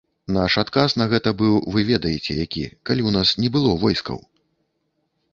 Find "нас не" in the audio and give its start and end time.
3.17-3.49